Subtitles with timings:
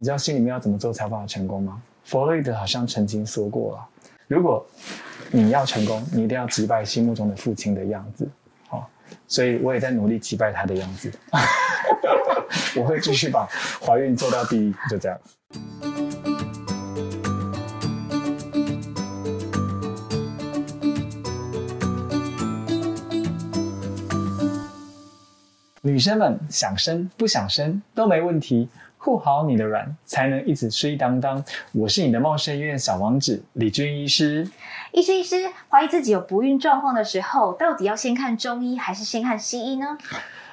[0.00, 1.82] 你知道心里面要怎么做才有办法成功吗？
[2.04, 3.84] 弗洛伊德好像曾经说过了，
[4.28, 4.64] 如果
[5.32, 8.24] 你要成功，你一定要击败心目中的父亲的样子。
[8.68, 8.88] 好，
[9.26, 11.10] 所以我也在努力击败他的样子。
[12.78, 13.44] 我会继续把
[13.84, 15.18] 怀孕做到第一，就这样。
[25.82, 28.68] 女生们想生不想生都没问题，
[29.08, 31.42] 护好你的卵，才能一直睡当当。
[31.72, 34.46] 我是你的茂盛医院小王子李军医师。
[34.92, 39.96] 医师医师，怀疑自己有不孕状况的时候，到底要先看中医还是先看西医呢？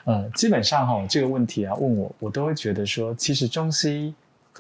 [0.06, 4.14] 呃，基本上哈，这个问题啊问我，我都会觉得说，其实中西医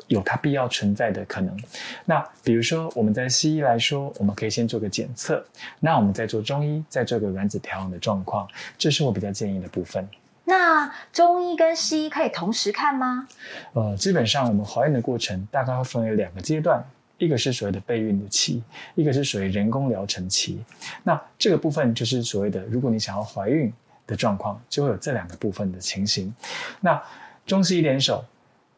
[0.07, 1.57] 有它必要存在的可能。
[2.03, 5.41] 那比如说我们在西医来说，我们可以先做个检测，
[5.79, 8.45] 那我们再做中医，再做个卵子调养的状况，
[8.77, 10.05] 这是我比较建议的部分。
[10.45, 13.27] 那中医跟西医可以同时看吗？
[13.73, 16.83] 呃，基本上我们怀孕的过程大概会分为两个阶段，
[17.17, 18.63] 一个是所谓的备孕的期，
[18.93, 20.63] 一个是属于人工疗程期。
[21.03, 23.73] 那这个部分就是所谓的，如果你想要怀孕
[24.05, 26.33] 的状况，就会有这两个部分的情形。
[26.79, 27.01] 那
[27.45, 28.23] 中西医联手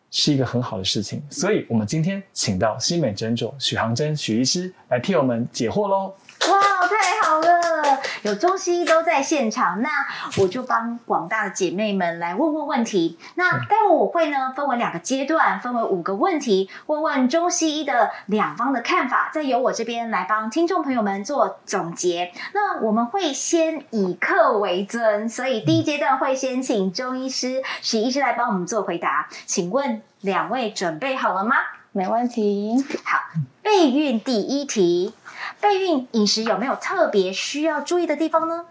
[0.10, 6.14] 是一个很好的事情，所以我们今天请到新美诊所许航珍许医师来替我们解惑喽。
[6.50, 8.00] 哇，太好了！
[8.22, 9.90] 有中西医都在现场，那
[10.38, 13.18] 我就帮广大的姐妹们来问问问题。
[13.36, 22.32] 那待会我会呢分为两个阶段，分为五个问题，问问中西医的两方的看法，再由我这边来帮听众朋友们做总结。
[22.54, 29.28] 那我们会先以客为尊，所以第一阶段会先请中医师许医师来帮我们做回答。
[29.46, 31.56] 请问两位准备好了吗？
[31.92, 32.86] 没问题。
[33.04, 33.20] 好，
[33.64, 35.14] 备孕第一题。
[35.60, 38.66] 备孕饮食有没有特别需要注意的地方呢？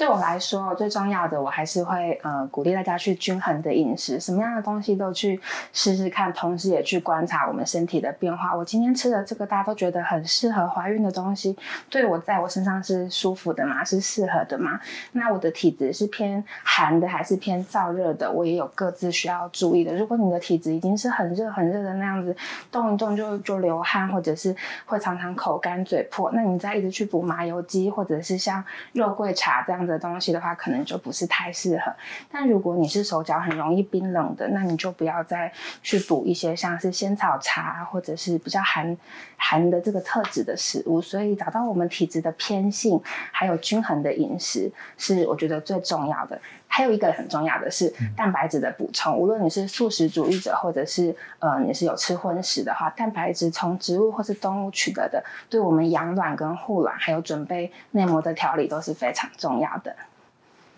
[0.00, 5.38] 对我来说，最重要的我还是会呃鼓励大家去均衡的饮食，什么样的东西都去
[5.74, 8.56] 试试看，同时也去观察我们身体的变化。
[8.56, 11.54] 我今天吃的这个大家都觉得很适合怀孕的东西，
[11.90, 13.84] 对我在我身上是舒服的吗？
[13.84, 14.80] 是适合的吗？
[15.12, 18.32] 那我的体质是偏寒的还是偏燥热的？
[18.32, 19.94] 我也有各自需要注意的。
[19.94, 22.34] 如果你的体质已经是很热很热的那样子，
[22.72, 28.64] 动一动就就流汗，或者是会常常口干嘴破，那你再一直去补麻油鸡，或者是像
[28.94, 29.89] 肉桂茶这样子。
[29.90, 31.92] 的东西的话，可能就不是太适合。
[32.30, 35.52] 但如果你是手脚很容易冰冷的，那你就不要再
[35.82, 38.96] 去补一些像是仙草茶或者是比较寒
[39.36, 41.00] 寒的这个特质的食物。
[41.02, 43.00] 所以找到我们体质的偏性，
[43.32, 46.40] 还有均衡的饮食，是我觉得最重要的。
[46.72, 49.16] 还有一个很重要的是蛋白质的补充。
[49.16, 59.94] 无论你是素食主义者，或者是呃你是有吃荤食的话，蛋白质从植物或是动物取得的，对我们养卵跟护卵，还有准备内膜的调理都是非常重要的。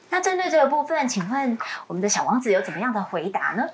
[0.09, 3.65] 那针对这个部分，请问我们的小王子有怎么样的回答呢？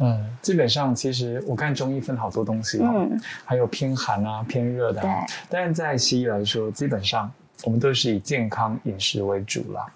[0.00, 3.06] 嗯，基本上其实我看中医分好多东西哦，
[3.44, 5.26] 还有偏寒啊、偏热的啊。
[5.50, 7.30] 但是在西医来说，基本上。
[7.64, 9.86] 我们都是以健康饮食为主啦。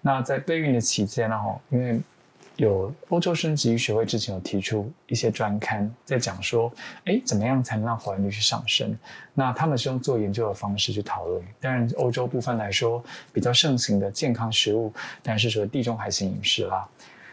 [0.00, 2.00] 那在备孕的期间呢，哈，因为
[2.56, 6.70] 有欧洲生殖医学会之前有提出一些专刊，在讲说，
[7.06, 8.98] 哎，怎么样才能让怀孕率去上升？
[9.32, 11.42] 那他们是用做研究的方式去讨论。
[11.58, 14.92] 当然，欧洲部分来说，比较盛行的健康食物，
[15.22, 16.86] 当然是说地中海型饮食啦。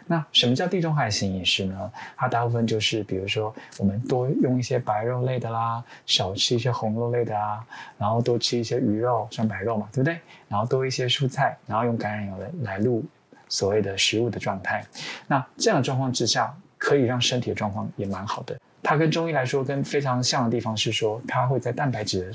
[0.07, 1.91] 那什么叫地中海型饮食呢？
[2.16, 7.63] 它大部分就是，比如说我们多用一些白肉类的啦，少吃一些红肉类的啊，
[7.97, 10.19] 然后多吃一些鱼肉、酸白肉嘛，对不对？
[10.47, 13.03] 然后多一些蔬菜，然后用橄榄油来来入
[13.50, 14.84] 所谓的食物的状态。
[15.28, 18.57] 那这样的状况之下，可以让身体的状况也蛮好的。
[18.81, 22.34] 它跟中医来说，跟非常像的地方是说，它会在蛋白质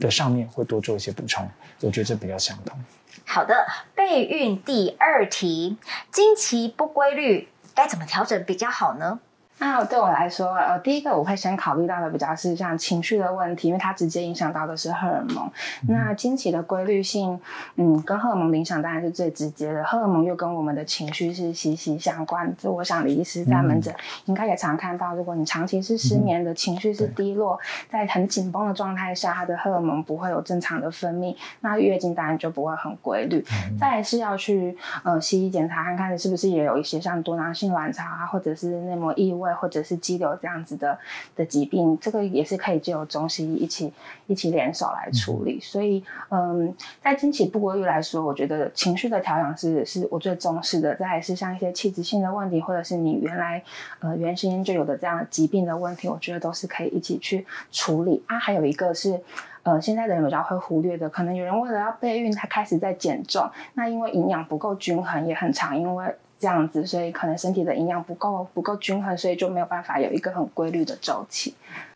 [0.00, 1.48] 的上面会多做一些补充。
[1.80, 2.76] 我觉得这比较相同。
[3.26, 5.76] 好的，备孕第二题，
[6.10, 9.20] 经期不规律该怎么调整比较好呢？
[9.64, 15.48] 那对我来说，呃，第一个我会先考虑到的比较是像情绪的问题，因为它直接影响到的是荷尔蒙。
[15.86, 17.40] 那经期的规律性，
[17.76, 19.84] 嗯，跟荷尔蒙影响当然是最直接的。
[19.84, 22.52] 荷尔蒙又跟我们的情绪是息息相关。
[22.56, 27.56] 就我想李医师在门诊应该也常看到，如果你长期是失眠的，情绪是低落，
[27.88, 33.44] 在很紧绷的状态下，它的荷尔蒙不会有正常的分泌，那月经当然就不会很规律。
[33.78, 39.51] 再是要去呃西医检查看看是不是也有一些像多囊性卵巢啊，或者是内膜异位。
[39.54, 40.98] 或者是肌瘤这样子的
[41.36, 43.92] 的疾病，这个也是可以借由中西医一起
[44.26, 45.60] 一起联手来处理。
[45.60, 50.94] 所以，嗯，在经期不规律来说，我觉得情绪的调养是是我最重视的。
[50.94, 53.62] 再是像一些器质性的问题，或者是你原来
[54.00, 58.38] 呃原先就有的这样疾病的问题，我觉得都是可以一起去处理啊。
[58.38, 59.20] 还有一个是，
[59.62, 66.14] 呃，现在的人比较会忽略的，可能有人为了要备孕，他开始在减重，那因为营养不够均衡，也很常因为。
[66.42, 71.54] 这样子，所以可能身体的营养不够不够均衡，所以就没有办法有一个很规律的周期。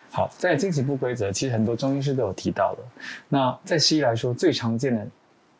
[0.08, 2.82] 好，在经期不规则，其实很多中医师都有提到的。
[3.28, 5.04] 那在西医来说，最常见的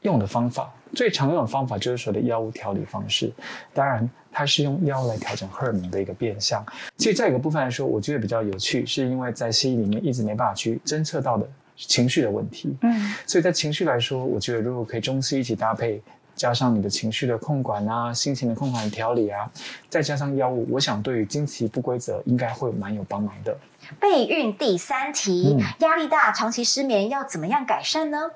[0.02, 3.32] 用的方法，最常用的方法就是所谓的药物调理方式。
[3.74, 6.64] 当然，它是用药来调整荷尔蒙的一个变相。
[6.96, 12.74] 其实，在一个部分来说，我觉得比较有趣，是因为在西医里面一直没办法去侦测到的情绪的问题。
[12.82, 16.00] 嗯，所以在情绪来说，我觉得如果可以中西一起搭配，
[16.36, 19.50] 加上你的情绪的控管啊，心情的控管调理啊，
[19.88, 23.56] 再加上药物，我想对于经期不规则应该会蛮有帮忙的。
[23.98, 28.30] 备孕第三题，压力大、长期失眠要怎么样改善呢？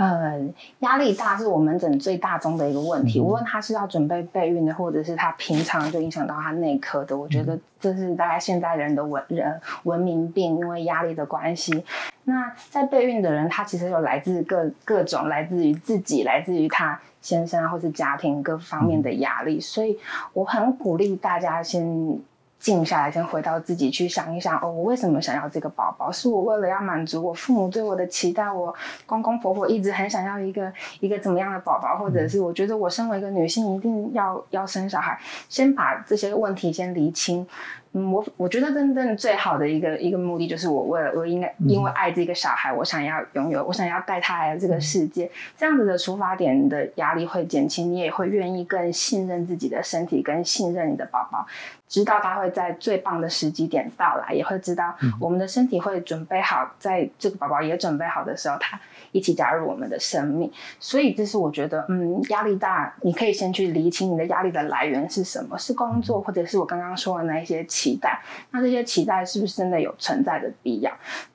[0.00, 0.40] 呃，
[0.78, 3.20] 压力大是我们诊最大宗的一个问题。
[3.20, 11.84] 无论他是要准备备孕的，或者是他平常就影响到他内科的，我觉得这是大概现代人的文人文明病，因为压力的关系。
[12.24, 19.98] 那在备孕的人，他其实有来自各各种来自于自己、来自于他先生或是家庭各方面的压力，所以
[20.32, 22.18] 我很鼓励大家先。
[22.60, 26.12] 静下来，先回到自己去想一想哦，我为什么想要这个宝宝？
[26.12, 28.72] 是我为了要满足我父母对我的期待，我
[29.06, 30.70] 公公婆婆一直很想要一个
[31.00, 35.18] 一个怎么样的宝宝，或者是我觉得我身为一个女性一定要要生小孩，
[35.48, 37.46] 先把这些问题先厘清。
[37.92, 51.44] 嗯，我我觉得真正最好的一个一个目的就是我为了我应该因为爱这个小孩，我想要拥有，我想要带他来这个世界，这样子的出发点的压力会减轻，你也会愿意更信任自己的身体，跟信任你的宝宝，
[51.88, 58.80] 知道他会在最棒的时机点到来，也会知道我们的身体会准备好，在这个宝宝也准备好的时候，他。
[59.12, 60.48] 一起加入我们的生命，
[60.78, 70.92] 所以这是我觉得，嗯，压力大，你可以先去理清你的压力的来源是什么，是工作，或者是我刚刚说的那一些期待，那这些期待是不是真的有存在的必要？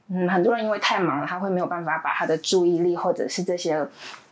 [0.09, 3.87] 嗯，很多人因为太忙了，他会没有办法把他的注意力或者是这些。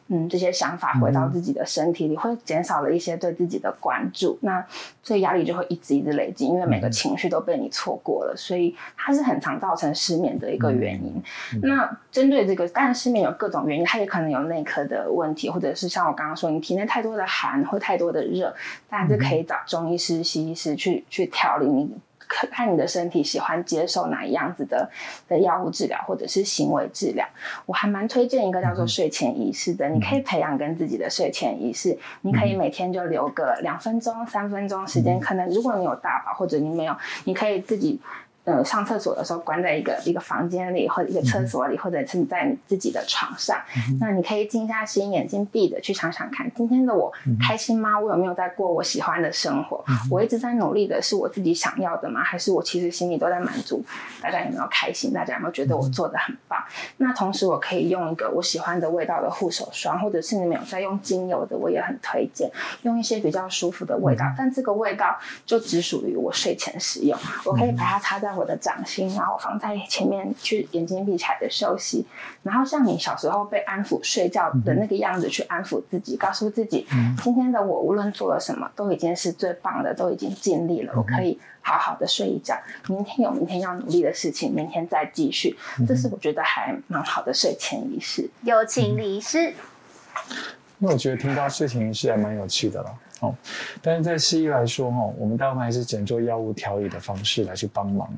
[0.08, 4.64] 嗯，这些想法回到自己的身体里，会减少了一些对自己的关注，那
[5.02, 11.22] 所以压力就会一直一直累积，因为每个情绪都被你错过了，所以它是很常造成失眠的一个原因。
[11.62, 18.54] 那针对这个，当然失眠有各种原因，它也可能有内科的问题，或者是像我刚刚说，你体内太多的寒或太多的热，
[18.90, 21.90] 当然是可以找中医师、西医师去去调理你。
[22.52, 24.90] 看你的身体喜欢接受哪一样子的
[25.28, 27.26] 的药物治疗，或者是行为治疗，
[27.66, 29.88] 我还蛮推荐一个叫做睡前仪式的。
[29.90, 35.20] 你可以培养跟自己的睡前仪式，你可以每天就留个两分钟、三分钟时间。
[35.20, 36.96] 可能如果你有大宝，或者你没有，
[37.26, 38.00] 你可以自己。
[38.46, 43.58] 呃，上厕所的时候关在一个一个房间里，或者一个厕所里，或者是你在你自己的床上，
[44.02, 47.10] 那你可以静下心，眼睛闭着，去想想看，今天的我
[47.40, 47.98] 开心吗？
[47.98, 49.82] 我有没有在过我喜欢的生活？
[50.12, 52.22] 我一直在努力的是我自己想要的吗？
[52.22, 53.82] 还是我其实心里都在满足？
[54.22, 55.14] 大家有没有开心？
[55.14, 56.62] 大家有没有觉得我做的很棒？
[56.98, 62.52] 那同时我可以用一个我喜欢的味道的护手霜，或者是你们有在用精油的，我也很推荐
[62.82, 68.33] 用一些比较舒服的味道，但这个味道就只属于我睡前使用，我可以把它擦在。
[68.36, 72.06] 我的掌心，然后放在前面，去眼睛闭起来的休息，
[72.44, 76.86] 然后像你小时候被安抚睡觉的那个样子去安抚自己，告诉自己，
[77.22, 82.56] 今天的我无论做了什么，都已经是最棒的，都已经尽力了，我可以好好的睡一觉。
[82.88, 85.58] 明天有明天要努力的事情，明天再继续。
[85.88, 88.30] 这是我觉得还蛮好的睡前仪式。
[88.42, 89.54] 有请李师。
[90.80, 92.94] 那我觉得听到睡前仪式还蛮有趣的了。
[93.24, 93.34] 哦，
[93.82, 98.10] 但是在西医来说，哈，我们大部分还是只能做药物调理的方式来去帮忙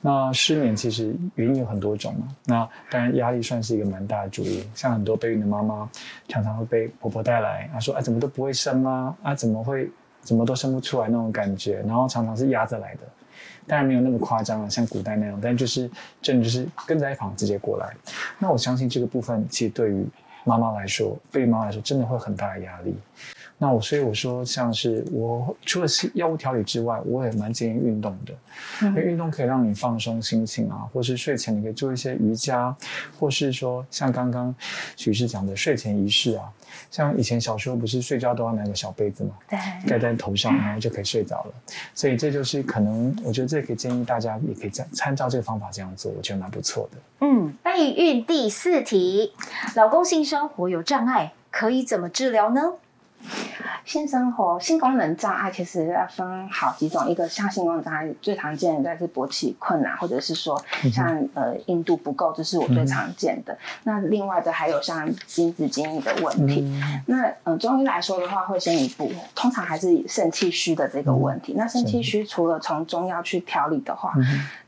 [0.00, 2.28] 那失眠其实原因有很多种嘛。
[2.46, 4.64] 那当然压力算是一个蛮大的主因。
[4.74, 5.88] 像很多备孕的妈妈，
[6.28, 9.90] 常常会被婆婆带来，啊说啊怎么都不会生啊，啊怎么会
[10.22, 13.00] 怎么都生不出来那种感觉，然后常常是压着来的。
[13.66, 15.90] 当然没有那么夸张了，像古代那样，但就是
[16.22, 17.94] 真的就是跟在一旁直接过来。
[18.38, 20.06] 那我相信这个部分其实对于
[20.44, 22.94] 妈妈来说，对于妈妈来说真的会很大的压力。
[23.60, 28.32] 那我所以我说，像是我除了是药物调理之外，我也蛮建议运动的，
[28.82, 32.74] 因为运动可以让你放松心情啊，或是睡前你可以做一些瑜伽，
[33.18, 34.54] 或是说像刚刚
[34.96, 36.44] 许师讲的睡前仪式啊，
[36.88, 41.52] 像以前小时候不是睡觉都要拿个小被子嘛，对，盖在头上，然后就可以睡着了。
[41.96, 47.26] 所以这就是可能，我觉得这可以建议大家也可以参参照这个方法这样做，我觉得蛮不错的。
[47.26, 49.32] 嗯，备孕第四题，
[49.74, 52.74] 老公性生活有障碍，可以怎么治疗呢？
[53.84, 60.62] 性生活、性功能障碍其实要分好几种，一个像性功能障碍最常见的应该是勃起困难，或者是说
[60.92, 63.56] 像呃硬度不够，这是我最常见的。
[63.84, 66.82] 那另外的还有像精子精液的问题。
[67.06, 71.54] 那嗯，中医来说的话，会先一步，通常还是以肾气虚的这个问题。
[71.56, 74.12] 那肾气虚除了从中药去调理的话。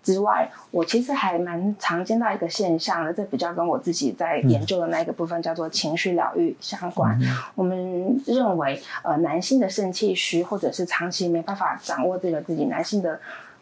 [0.02, 7.16] 之外，我其实还蛮常见到一个现象的，这比较跟我自己在研究的那一个部分叫做情绪疗愈相关。
[7.54, 9.10] 我们认为，呃。
[9.10, 13.20] 呃男性的肾气虚，或者是长期没办法掌握这个自己男性的。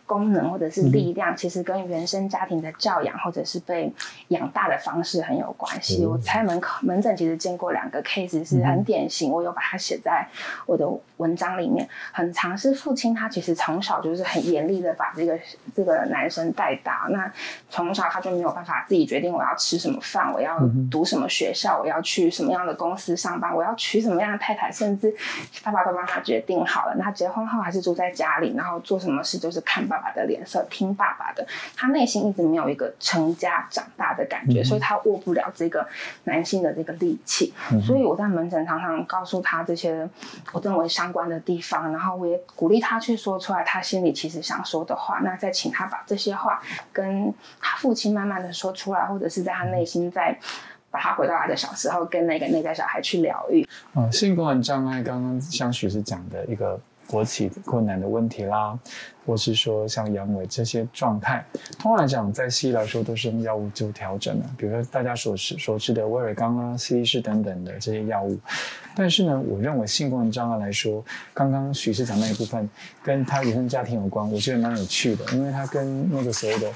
[0.09, 3.93] 功能或者是力量，其实跟原生家庭的教养或者是被
[4.29, 6.07] 养大的方式很有关系。
[6.07, 10.27] 我猜门口门诊其实见过两个 case 是很典型，我有把它写在
[10.65, 10.88] 我的
[11.19, 11.87] 文章里面。
[12.11, 15.38] 很常是父亲他其实从小就是很严厉的把这个
[15.77, 17.31] 这个男生带大，那
[17.69, 20.59] 从小他就没有办法自己决定我要吃什么饭，我要
[20.91, 25.15] 读什么学校，我要去什么样的公司上班，我要娶什么样的太太，甚至
[25.62, 26.95] 爸爸都帮他决定好了。
[26.97, 29.98] 那结婚后还是住在家里，然后做什么事就是看爸。
[29.99, 31.45] 爸爸的脸色，听爸爸的，
[31.76, 35.87] 他内心一直没有一个成家长大的感觉，所以他握不了这个
[36.25, 37.52] 男性的这个力气。
[37.85, 40.09] 所以我在门诊常常告诉他这些
[40.52, 45.19] 我认为相关的地方，然后我也鼓励他去说出来他心里其实想说的话。
[45.25, 46.62] 那再请他把这些话
[46.93, 50.38] 跟他父亲慢慢的说出来，或者是在他内心再
[50.90, 53.67] 把他回到他的小时候，跟那个内在小孩去疗愈。
[53.95, 56.78] 啊，性功能障碍，刚刚像许是讲的一个。
[57.09, 58.79] 国企困难的问题啦，
[59.27, 61.45] 或是说像阳痿这些状态，
[61.79, 68.38] 通常来讲，在西医来说都是用药物做调整的，比如说大家所知所吃的威尔刚啊、西施等等的这些药物。
[68.95, 72.69] 但是呢，我认为性功能障碍来说，刚刚许市长那一部分
[73.03, 76.71] 跟他原生家庭有关，我觉得蛮有趣的，因为他跟那个所谓的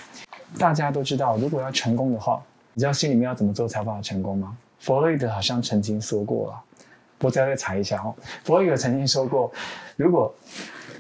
[0.59, 4.57] 大家都知道，如果要成功的话，你知道心里面要怎么做才办法成功吗？
[4.79, 6.63] 弗洛伊德好像曾经说过了。
[7.23, 8.15] 我再再查一下哦。
[8.45, 9.51] 弗洛伊德曾经说过，
[9.97, 10.35] 如果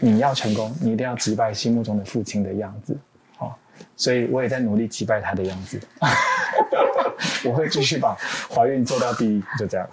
[0.01, 2.97] 你要成功，你一定要击败心目中的父亲的样子。
[3.39, 3.53] 哦，
[3.97, 5.81] 所以我也在努力击败他的样子。
[7.45, 8.17] 我会继续把
[8.55, 9.87] 怀孕做到第一，就这样。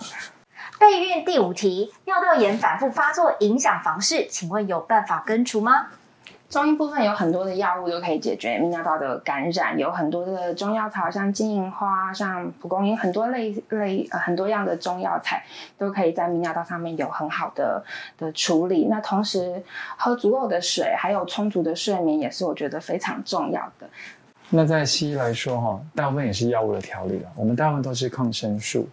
[0.79, 5.87] 备孕第五题：尿道炎反复发作影响房事，请问有办法根除吗？
[6.49, 15.43] 中医部分有很多的药物都可以解决泌尿道的感染，有很多的中药草，像金银花、像蒲公英，很多类类呃很多样的中药材
[15.77, 17.83] 都可以在泌尿道上面有很好的
[18.17, 18.87] 的处理。
[18.89, 19.61] 那同时
[19.95, 23.87] 喝足够的水，还有充足的睡眠，也是我觉得非常重要的。
[24.51, 27.31] 那在西医来说，哈，大部分也是药物的调理了。
[27.35, 28.89] 我们大部分都是抗生素。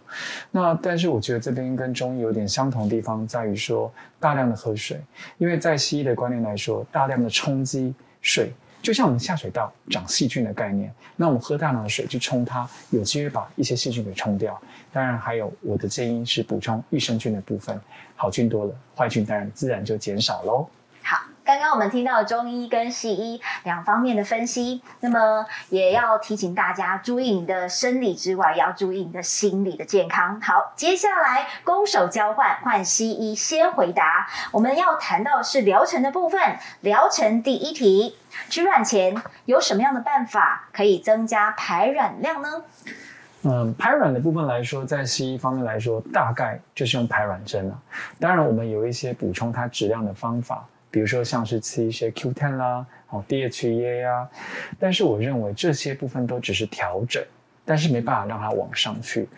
[0.51, 5.01] 那但是我觉得这边跟中医有点相同的地方，在于说大量的喝水。
[5.39, 8.51] 因为在西医的观念来说，大量的冲击水，
[8.83, 10.93] 就像我们下水道长细菌的概念。
[11.15, 14.61] 那我们喝大量的水去冲它，有机会把一些细菌给冲掉。
[14.93, 17.81] 当然还有我的建议是补充益生菌的部分，
[18.15, 20.67] 好菌多了，坏菌当然自然就减少喽。
[21.47, 30.41] 刚刚我们听到中医跟西医两方面的分析，那么也要提醒大家注意你的生理之外，也要注意你的心理的健康。
[30.41, 34.27] 好，接下来攻守交换，换西医先回答。
[34.51, 38.17] 我们要谈到是疗程的部分，疗程第一题，
[38.49, 42.61] 取卵前有什么样的办法可以增加排卵量呢？
[43.43, 47.79] 嗯，排卵的部分来说，在西医方面来说，大概就是用排卵针了。
[48.19, 50.65] 当然，我们有一些补充它质量的方法。
[50.97, 54.27] 比如说像是吃一些 Q10 啦，哦 DHEA 啊，
[54.79, 57.23] 但是我认为这些部分都只是调整，
[57.63, 59.29] 但是没办法让它往上去。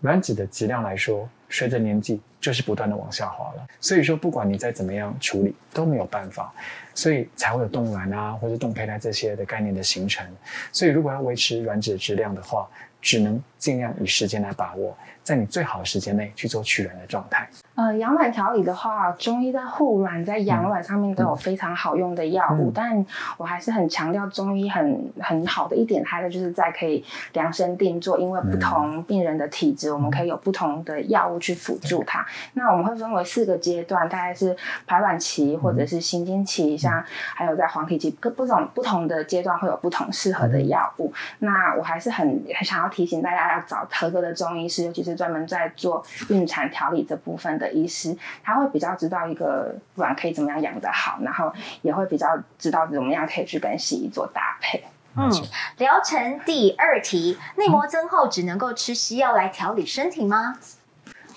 [0.00, 3.64] 卵子的质量来说，随着年纪就是不断的往下滑了。
[3.80, 6.52] 所以说，不管你再怎么样处理都没有办法，
[6.92, 10.26] 所以才会有冻卵啊或者冻胚胎这些的概念的形成。
[10.72, 12.68] 所以如果要维持卵子的质量的话，
[13.00, 17.48] 只能尽量以时间来把握，在你最好的时间内去做取卵的状态。
[17.74, 23.04] 呃，养卵调理的话，中医在护卵、在养卵上面都有非常好用的药物，但
[23.36, 32.24] 我还是很强调中医很很好的一点，它的就是在可以量身定做，因为不同病人的体质，我们可以有不同的药物去辅助它。
[32.52, 34.56] 那我们会分为四个阶段，大概是
[34.86, 37.04] 排卵期或者是行经期，像
[37.34, 41.12] 还有在黄体期，各不同不同的阶段会有不同适合的药物。
[41.40, 47.72] 那我还是很很想要提醒大家要找合格的中医师，尤其是专门在做孕产调理这部分的。
[47.72, 54.84] 医师他会比较知道一个卵可以怎么样养得好，然后也会比较知道怎么样可以去跟西医做搭配。
[55.16, 55.30] 嗯，
[55.78, 60.58] 疗程第二题，内膜增厚只能够吃西药来调理身体吗？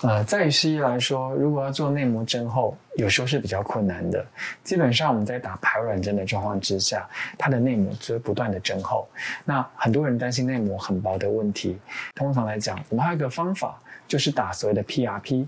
[0.02, 4.24] 呃，在西医来说，如果要做内膜增厚，有时候是比较困难的。
[4.64, 9.06] 基本上我们在打排卵针的状况之下，它的内膜就会不断的增厚。
[9.44, 11.78] 那很多人担心内膜很薄的问题，
[12.14, 13.78] 通常来讲，我们还有一个方法，
[14.08, 15.46] 就是打所谓的 PRP。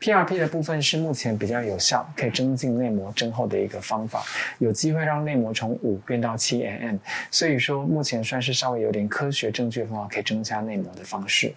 [0.00, 4.20] PRP 的部分是目前比较有效，可以增进内膜增厚的一个方法，
[4.58, 6.98] 有机会让内膜从五变到七 mm，
[7.30, 11.54] 所以说目前算是稍微有点科学证据的方法，可以增加内膜的方式。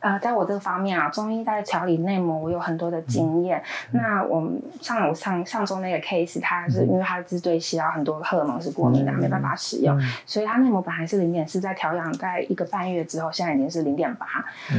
[0.00, 3.60] 呃，在我这个方面啊，中医在调理内膜，我有很多的经验。
[3.90, 14.26] 那我们像我上上周那个 case，他是因为他是对西药很多荷尔蒙是过敏的，没办法使用，所以他内膜本来是零点四，在调养在一个半月之后，现在已经是零点八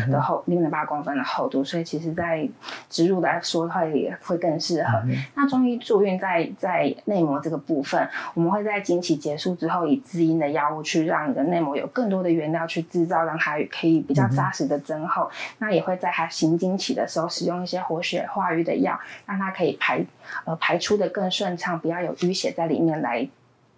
[0.09, 2.47] 的厚，零点八公分的厚度，所以其实在
[2.89, 5.01] 植入来说会会更适合。
[5.35, 15.08] 那中医助孕在在内膜这个部分，我们会在经期结束之后，以滋阴的药物去让你的内膜有更多的原料去制造，让它可以比较扎实的增。
[15.09, 20.05] 后，那也会在他行经期的时候使用一些活血化瘀的药，让他可以排
[20.45, 23.27] 呃排出的更顺畅，不要有淤血在里面来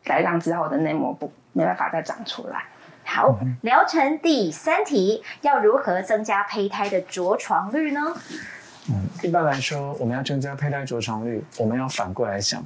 [0.05, 2.65] 来让之后的内膜不没办法再长出来。
[3.03, 7.99] 好，疗程第三题，要如何增加胚胎的着床率呢？
[8.89, 12.65] 嗯，一般来说，我们要增加胚胎着床率，我们要反过来想，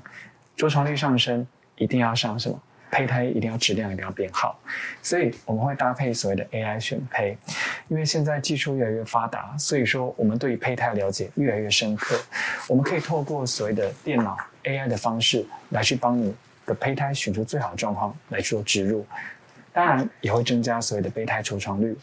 [0.55, 2.59] 着床率上升，一定要上什么？
[2.91, 4.57] 胚胎一定要质量一定要变好，
[5.01, 7.37] 所以我们会搭配所谓的 AI 选胚，
[7.87, 12.17] 因为现在技术越来越发达，所以说我们对于胚胎了解越来越深刻，
[12.67, 16.33] 我们可以透过所谓的电脑 AI 的方式来去帮你
[16.65, 19.05] 的胚胎选出最好的状况来做植入，
[19.73, 21.97] 当然也会增加所谓的胚胎着床率。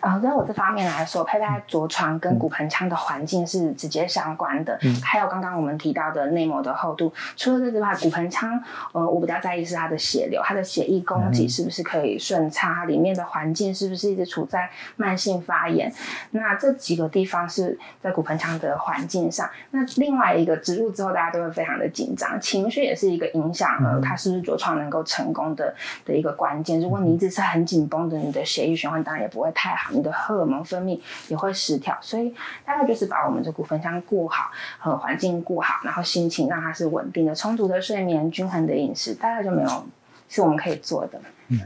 [0.00, 4.76] 呃，在我这方面来说，胚胎着床跟骨盆腔的环境是直接相关的。
[4.82, 8.60] 嗯，还有刚刚我们提到的内膜的厚度，除了这之外，骨盆腔，
[8.92, 15.92] 呃，我比较在意是它的血流，它的血液供给是不是可以顺畅，它里面的环境是不是一直处在慢性发炎。
[16.32, 19.48] 那这几个地方是在骨盆腔的环境上。
[19.70, 26.80] 那另外一个植入之后，大家都会非常的紧张，情绪也是一个影响了它是不是着床能够成功的的一个关键。
[26.80, 29.68] 如果你一直是很紧绷的，你的血液循环当然也不会太。
[29.68, 32.32] 太好，你的荷尔蒙分泌也会失调，所以
[32.64, 39.86] 大概就是把我们这股盆腔顾好，和环境顾好，然后心情让它是稳定的，充足的睡眠，均衡的饮食，大概就没有
[40.28, 41.20] 是我们可以做的。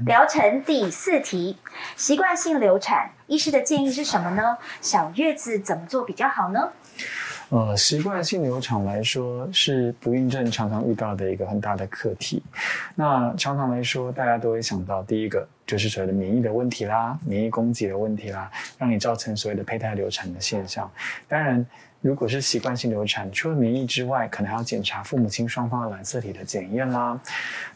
[0.07, 1.59] 疗程第四题，
[1.95, 4.57] 习惯性流产，医师的建议是什么呢？
[4.81, 6.71] 小月子怎么做比较好呢？
[7.51, 12.43] 呃，习惯性流产来说是不孕症常常遇到的一个很大的课题。
[12.95, 20.91] 那常常来说，大家都会想到第一个就是所谓的免疫的问题啦，免疫供给的问题啦，让你造成所谓的胚胎流产的现象。
[21.29, 21.65] 当然，
[22.01, 27.19] 如果是习惯性流产，除了免疫之外，可能还要检查父母亲双方的染色体的检验啦。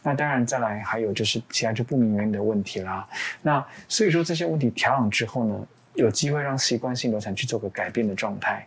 [0.03, 3.07] 那当然，再来还有就是其他就不明原因的问题啦。
[3.41, 8.65] 那所以说这些问题调养之后呢，有机会让习惯性流产去做个改变的状态。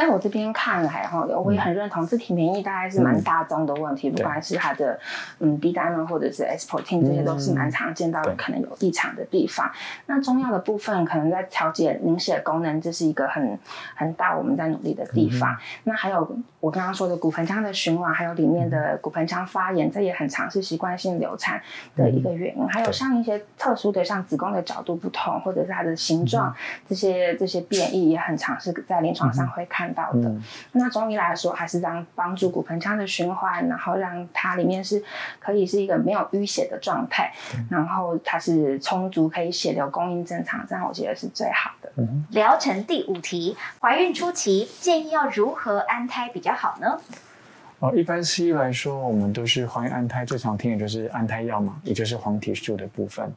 [0.00, 4.98] 在我这边看来，哈，我也很认同自体免疫大概是蛮大宗的问题，不管是它的
[5.40, 9.70] 嗯 D 单呢，或者是 S protein，这些都是蛮常见到的可能有异常的地方。
[10.06, 13.58] 那中药的部分，可能在调节凝血功能，这是一个很
[13.94, 15.54] 很大我们在努力的地方。
[15.84, 16.26] 那还有
[16.60, 21.60] 我刚刚说的骨盆腔的循环，还有里面的骨盆腔发炎，这也很常是习惯性流产
[21.94, 22.66] 的一个原因。
[22.68, 26.56] 还有像一些特殊的，像子宫的角度不同，或者是它的形状，
[26.88, 29.89] 这些这些变异也很常是在临床上会看。
[29.90, 30.32] 看到的，
[30.72, 35.02] 那中医来说，还是让帮助骨盆腔的循环，然后让它里面是
[35.38, 37.32] 可以是一个没有淤血的状态，
[37.70, 41.90] 然后它是充足，可以血流供应正常，这样我觉得是最好的。
[42.30, 47.00] 疗程第五题，怀孕初期建议要如何安胎比较好呢？
[47.80, 53.32] 哦，一般西医来说，我们都是怀孕安胎最常听的就是安胎药嘛，也就是黄体素的部分。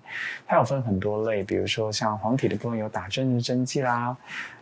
[0.45, 4.15] 它有分很多类，比如说像黄体的部分有打针的针剂啦，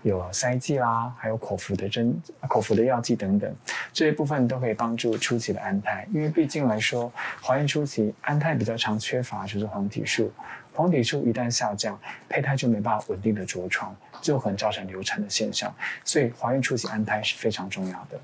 [0.04, 2.16] 有塞剂啦，还有口服的针、
[2.48, 3.52] 口服的药剂等等，
[3.92, 6.08] 这一部分都可以帮助初期的安胎。
[6.14, 10.32] 因为毕竟来说，怀孕初期安胎比较常缺乏就是黄体素，
[10.76, 15.74] 黄体素一旦下降，胚胎就没办法稳定的着床，就很造成流产的现象。
[16.06, 18.20] 所以怀孕初期安胎是非常重要的。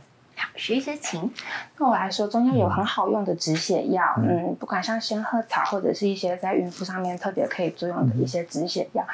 [0.55, 1.31] 徐师晴，
[1.77, 9.05] 对我来说，中药有很好用的止血药，嗯，不管像仙鹤草或者是一些在孕妇上面特别可以作用的一些止血药。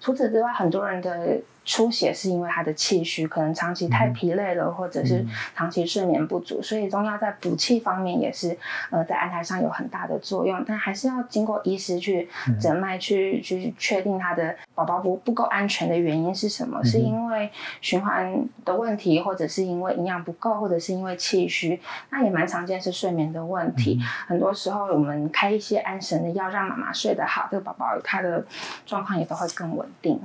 [0.00, 1.38] 除此之外，很多人的。
[1.64, 8.56] 出血是因为他的气虚，可能长期太疲累了，或者是长期睡眠不足，所以中药在补气方面也是
[8.88, 10.64] 呃在安胎上有很大的作用。
[10.66, 16.82] 但还是要经过医师去诊脉去去确定他的宝宝不不够安全的原因是什么？
[16.82, 17.50] 是因为
[17.82, 21.78] 循环的问题，或者是因为营养不够，或者是因为气虚？
[22.08, 24.00] 那也蛮常见是睡眠的问题。
[24.26, 28.42] 很多时候我们开一些安神的药，让妈妈睡得好，这个宝宝他的
[28.86, 30.18] 状况也都会更稳定。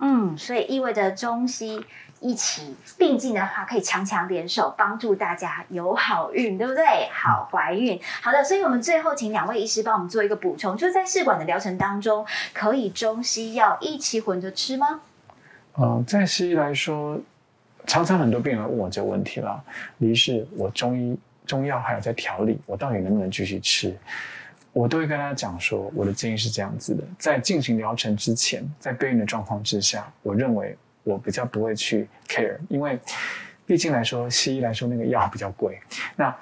[0.00, 0.71] 嗯，所以。
[0.72, 1.84] 意味着中西
[2.20, 7.08] 一起并进的话，可以强强联手，帮助大家有好运，对不对？
[7.12, 8.42] 好怀孕，好的。
[8.44, 15.00] 所以，我们最后请两位医师帮我们做一个补充，就是在试管的疗程当中，可以中西药一起混着吃吗？
[15.78, 17.18] 嗯，在西医来说，
[17.86, 19.62] 常常很多病人问我这个问题了。
[19.98, 23.96] 于是，我中医中药还有在调理，我到底能不能继续吃？
[24.72, 32.98] 我都会跟他讲说，我的建议是这样子的：在进行疗程之前，在备孕的状况之下，我认为我比较不会去 care，因为
[33.66, 35.78] 毕竟来说，西医来说那个药比较贵。
[36.16, 36.34] 那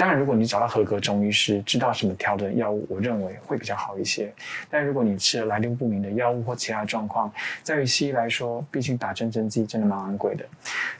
[0.00, 4.32] 当然，如果你找到合格中医师，知道什么调整药物，我认为会比较好一些。
[4.70, 7.30] 但如果你吃了来路不明的药物或其他状况，
[7.62, 10.44] 在于西医来说，毕竟打针针剂真的蛮昂贵的，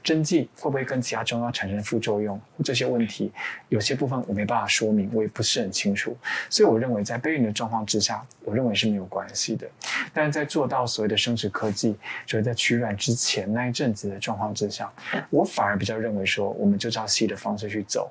[0.03, 3.33] 针剂会不会跟其他中药产生副作用，这些问题
[3.71, 6.15] 有些部分我没办法说明，我也不是很清楚。
[6.51, 9.67] 所以我认为在备孕的状况之下，我认为是没有关系的。
[10.13, 14.93] 但是在做到所谓的生殖科技，就是在取卵之前那一阵子的状况之下，
[15.31, 18.07] 我反而比较认为说，我们就照西医的方式去走，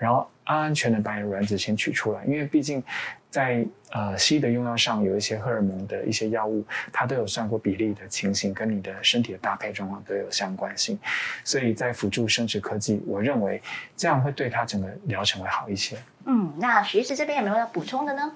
[0.00, 0.28] 然后。
[0.44, 2.82] 安安全的把你的卵子先取出来，因为毕竟
[3.30, 10.98] 在呃西的用药上有一些荷尔蒙的一些药物，它都有算过比例的情形，跟你的身体的搭配状况都有相关性，
[11.44, 13.62] 所以在辅助生殖科技，我认为
[13.96, 15.96] 这样会对它整个疗程会好一些。
[16.24, 18.32] 嗯，那徐医师这边有没有要补充的呢？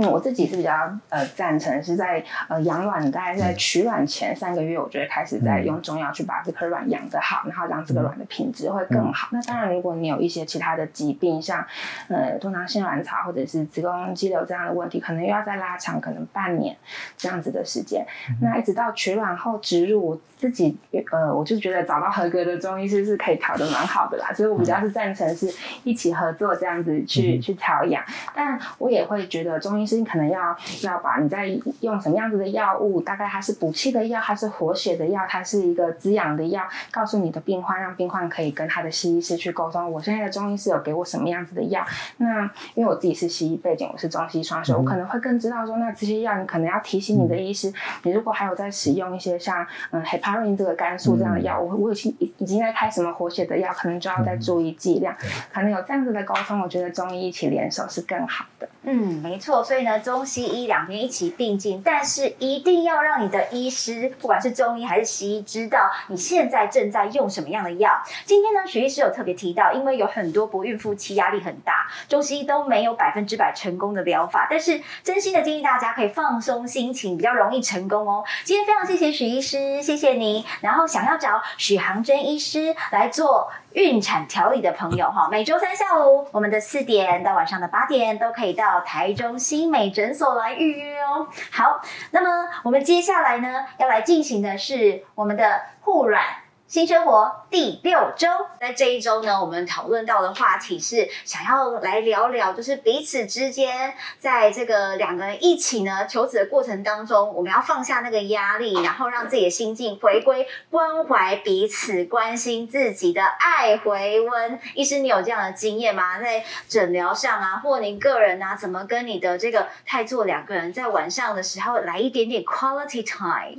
[0.00, 0.72] 嗯，我自己是比较
[1.08, 9.26] 呃赞成是在呃养卵，大概在取卵前三个月，我觉得开始在用中药去把这颗卵养得好，然后让这个卵的品质会更好。
[9.32, 11.66] 那当然，如果你有一些其他的疾病，像
[12.06, 16.76] 呃多囊性卵巢或者是子宫肌瘤这样的问题，可能又要再拉长可能半年
[17.16, 18.06] 这样子的时间。
[18.40, 20.78] 那一直到取卵后植入，我自己
[21.10, 28.00] 呃我就觉得找到合格的中医师是可以调的蛮好的啦，所以我比较是赞成是一起合作这样子去去调养。
[28.32, 29.87] 但我也会觉得中医。
[29.88, 31.46] 是可能要要把你在
[31.80, 39.90] 用什么样子的药物，大概它是补气的药，它是活血的药，它是一个滋养的药，告诉你的病患，让病患可以跟他的西医师去沟通。
[39.90, 41.82] 我现在的中医师有给我什么样子的药？
[42.18, 42.42] 那
[42.74, 47.72] 因为我自己是西医背景，我是中西双修，我可能会更知道说，那这些药你可能要提醒你的医师，
[48.02, 55.14] 你如果还有在使用一些像嗯 heparin 这个肝素这样的药物，我已经已经在开什么活血的药，可能就要再注意剂量。
[55.52, 58.68] 可能有这样子的沟通，我觉得中医一起联手是更好的。
[58.90, 68.02] 嗯，没错，所以呢，中西医两边一起并进，但是一定要让你的医师，不管是中医还是西医，知道你现在正在用什么样的药。
[68.24, 78.24] 今天呢，徐医师有特别提到，因为有很多不孕夫妻压力很大，中西医都没有百分之百成功的疗法，但是真心的建议大家可以放松心情，比较容易成功哦。
[78.44, 80.46] 今天非常谢谢许医师，谢谢你。
[80.62, 83.50] 然后想要找许航真医师来做。
[83.72, 91.28] 孕产调理的朋友哈， 每周三下午我们的四点到晚上的八点都可以到台中新美诊所来预约哦。
[91.50, 91.80] 好，
[92.12, 96.24] 那么我们接下来呢要来进行的是我们的护卵。
[96.68, 98.28] 新生活第六周，
[98.60, 114.60] 在这一周呢，我们讨论到的话题是想要来聊聊，就是彼此之间在这个两个人一起呢求子的过程当中，我们要放下那个压力，然后让自己的心境回归关怀彼此、关心自己的爱回温。
[114.74, 116.20] 医师，你有这样的经验吗？
[116.20, 123.58] 在诊疗上啊，或您个人啊，怎么跟你的这个太座两个人在晚上的时候来一点点 quality time？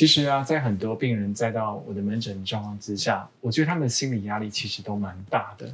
[0.00, 5.70] 其实啊，在很多病人再到我的门诊状况之下，我觉得他们的心理压力其实都蛮大的。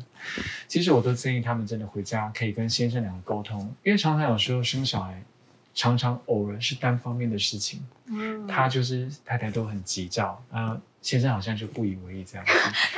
[0.66, 5.22] 其实我都建议他们真的回家可以跟先生两个沟通，因为常常有时候生小孩，
[5.76, 7.80] 常常偶尔是单方面的事情。
[8.06, 10.76] 嗯，他就是太太都很急躁啊。
[11.06, 12.52] 先生好像就不以为意这样子，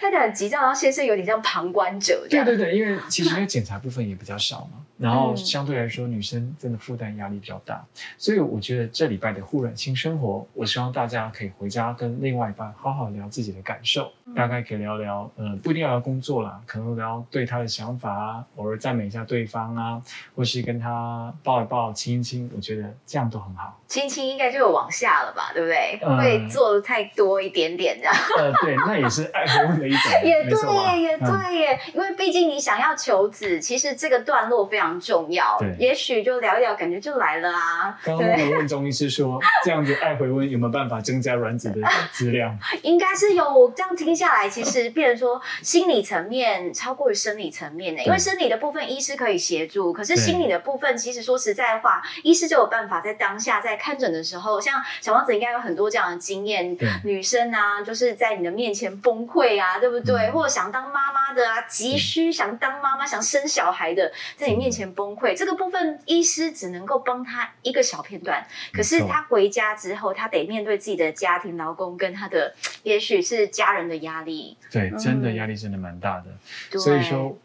[0.00, 2.26] 他他很急躁，然后先生有点像旁观者。
[2.28, 7.84] 对对对，因为其实因为检查部分也比较少嘛， 然后相对来说女生真的负担压力比较大，
[8.18, 20.02] 所以我觉得这礼拜的护卵新生活，我希望大家可以回家跟另外一半好好聊自己的感受，大概可以聊聊，呃，不一定要聊工作啦，可能聊对他的想法啊，偶尔赞美一下对方啊，
[20.34, 23.78] 或是跟他抱一抱、亲一亲，我觉得这样都很好。
[23.94, 26.00] 亲亲应该就有往下了吧，对不对？
[26.18, 27.40] 会做的太多？
[27.40, 35.56] 一点点这样，呃，对，那也是爱回温的一种， 也对耶，也对耶，因为毕竟你想要求子，其实这个段落非常重要。
[35.60, 37.96] 对，也许就聊一聊，感觉就来了啊。
[38.02, 41.80] 刚刚我问中医师说， 这样子爱回温有没有办法增加卵子的
[42.12, 42.58] 质量？
[42.82, 43.44] 应该是有。
[43.44, 57.44] 我这样听下来，其实变成说心理层面超过于生理层面的，因为生理的部分医师可以协助，可是心理的部分，其实说实在话，医师就有办法在当下在看诊的时候，像小王子应该有很多这样的经验，女生。
[57.54, 60.30] 啊，就是在你的面前崩溃啊，对不对？
[60.30, 68.44] 或者想当妈妈的啊，急需想当妈妈、想生小孩的，在你面前崩溃，这个部分医师只能够帮他一个小片段。
[68.72, 74.56] 可是他回家之后，他得面对自己的家庭、老公跟他的，也许是家人的压力。
[74.72, 76.78] 对，真的压力真的蛮大的。
[76.78, 77.36] 所以说，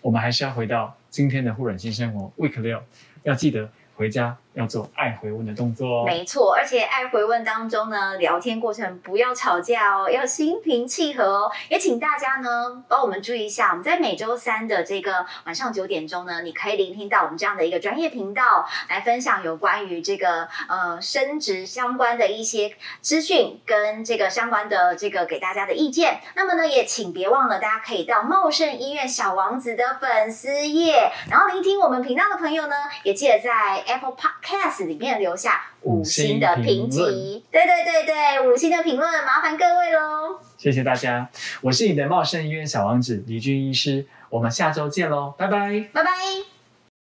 [0.00, 2.82] 我们还是要回到今天的护卵性生活 Week 六，
[3.24, 3.68] 要记得。
[3.98, 6.04] 回家要做爱回问的动作哦。
[6.04, 11.52] 没错，而且爱回问当中呢，聊天过程不要吵架哦，要心平气和哦。
[11.68, 26.18] 也请大家呢帮我们注意一下，我们在每周三的这个晚上九点钟呢，你可以聆听到我们这样的一个专业频道，来分享有关于这个呃升职相关的一些资讯跟这个相关的这个给大家的意见。
[26.34, 33.68] 那么呢，也请别忘了，大家可以到茂盛医院小王子的粉丝页，然后聆听我们频道的朋友呢，也记得在。
[33.86, 40.38] Apple Park Podcast 里面留下五星的评级，对对对对，五星的评论，麻烦各位喽。
[40.56, 41.28] 谢谢大家，
[41.60, 46.57] 我是你的茂盛医院小王子李军医师，我们下周见喽，拜拜，拜拜。